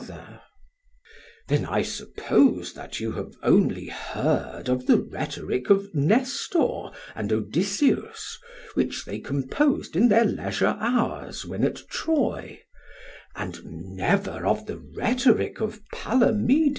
SOCRATES: 0.03 0.39
Then 1.47 1.63
I 1.65 1.83
suppose 1.83 2.73
that 2.73 2.99
you 2.99 3.11
have 3.11 3.35
only 3.43 3.85
heard 3.89 4.67
of 4.67 4.87
the 4.87 4.97
rhetoric 4.97 5.69
of 5.69 5.93
Nestor 5.93 6.85
and 7.13 7.31
Odysseus, 7.31 8.39
which 8.73 9.05
they 9.05 9.19
composed 9.19 9.95
in 9.95 10.09
their 10.09 10.25
leisure 10.25 10.75
hours 10.79 11.45
when 11.45 11.63
at 11.63 11.87
Troy, 11.87 12.61
and 13.35 13.63
never 13.95 14.43
of 14.47 14.65
the 14.65 14.77
rhetoric 14.97 15.61
of 15.61 15.79
Palamedes? 15.93 16.69